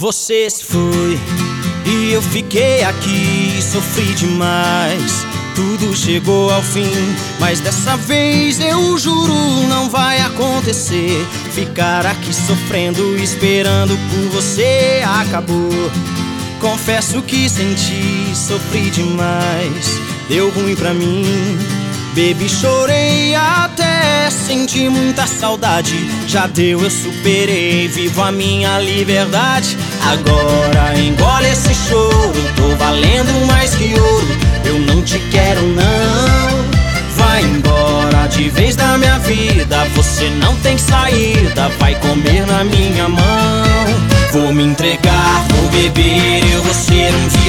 [0.00, 1.20] Você se foi
[1.84, 5.26] e eu fiquei aqui, sofri demais.
[5.54, 6.90] Tudo chegou ao fim,
[7.38, 9.34] mas dessa vez eu juro
[9.68, 11.22] não vai acontecer.
[11.52, 15.68] Ficar aqui sofrendo, esperando por você acabou.
[16.62, 21.26] Confesso que senti, sofri demais, deu ruim pra mim.
[22.14, 25.94] Baby, chorei até senti muita saudade.
[26.26, 29.78] Já deu, eu superei, vivo a minha liberdade.
[30.02, 34.38] Agora engole esse choro, tô valendo mais que ouro.
[34.64, 36.70] Eu não te quero, não.
[37.16, 39.84] Vai embora de vez da minha vida.
[39.94, 43.70] Você não tem saída, vai comer na minha mão.
[44.32, 46.39] Vou me entregar, vou beber,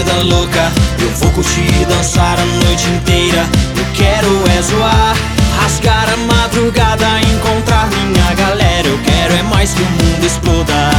[0.00, 0.72] vida louca.
[0.98, 3.46] Eu vou curtir, dançar a noite inteira.
[3.76, 5.16] Eu quero é zoar,
[5.60, 8.88] rasgar a madrugada, encontrar minha galera.
[8.88, 10.90] Eu quero é mais que o mundo exploda.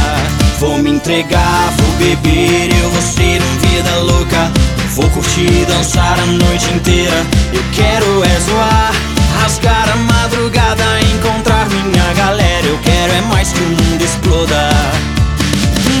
[0.60, 4.50] Vou me entregar, vou beber, eu vou ser um vida louca.
[4.94, 7.26] Vou curtir, dançar a noite inteira.
[7.52, 8.92] Eu quero é zoar,
[9.40, 12.66] rasgar a madrugada, encontrar minha galera.
[12.66, 14.70] Eu quero é mais que o mundo exploda.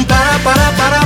[0.06, 1.01] Para, para, para.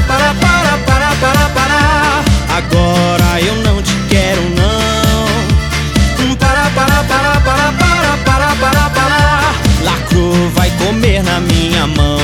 [2.56, 6.36] Agora eu não te quero, não.
[6.38, 9.54] Para, para, para, para, para, para, para, para.
[9.84, 12.18] Lacrou, vai comer na minha mão.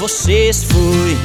[0.00, 1.16] Você se foi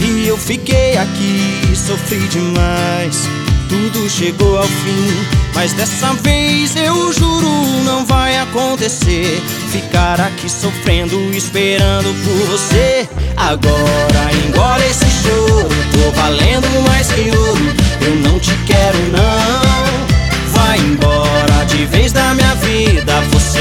[0.00, 3.28] e eu fiquei aqui, sofri demais.
[3.68, 7.48] Tudo chegou ao fim, mas dessa vez eu juro
[7.84, 9.40] não vai acontecer.
[9.70, 13.08] Ficar aqui sofrendo, esperando por você.
[13.36, 16.71] Agora engole esse choro, tô valendo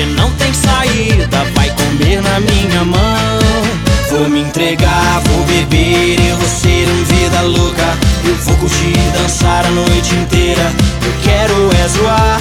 [0.01, 3.39] Você não tem saída, vai comer na minha mão.
[4.09, 7.85] Vou me entregar, vou beber, eu vou ser um vida louca.
[8.25, 10.73] Eu vou curtir, dançar a noite inteira.
[11.05, 12.39] Eu quero é zoar,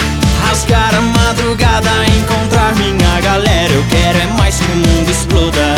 [0.48, 3.70] rasgar a madrugada, encontrar minha galera.
[3.74, 5.74] Eu quero é mais que o mundo exploda.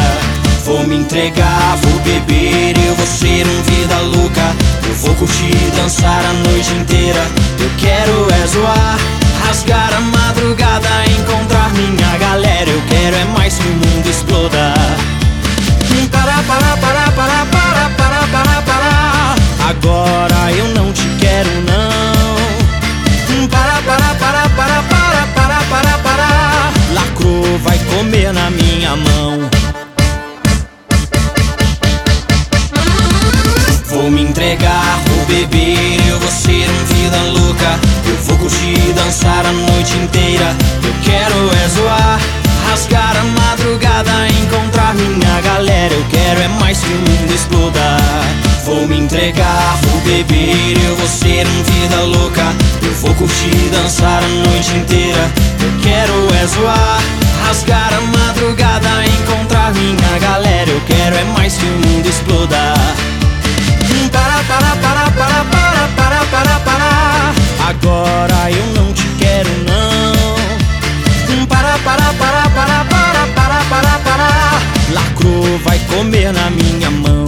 [0.64, 4.54] Vou me entregar, vou beber, eu vou ser um vida louca.
[4.88, 7.26] Eu vou curtir, dançar a noite inteira.
[7.58, 8.98] Eu quero é zoar,
[9.44, 11.11] rasgar a madrugada,
[28.42, 29.38] na minha mão.
[33.86, 37.78] Vou me entregar, vou beber, eu vou ser um vida louca.
[38.04, 40.56] Eu vou curtir dançar a noite inteira.
[40.82, 42.20] Eu quero é zoar,
[42.68, 45.94] rasgar a madrugada, encontrar minha galera.
[45.94, 47.98] Eu quero é mais que o mundo exploda.
[48.64, 52.52] Vou me entregar, vou beber, eu vou ser um vida louca.
[52.82, 55.30] Eu vou curtir dançar a noite inteira.
[55.60, 57.00] Eu quero é zoar,
[57.46, 58.11] rasgar a
[62.32, 62.74] toda.
[64.10, 66.90] Para, para, para, para, para, para, para, para.
[67.68, 71.46] Agora eu não te quero, não.
[71.46, 74.30] Para, para, para, para, para, para, para, para.
[74.92, 77.21] Lacro vai comer na minha mão.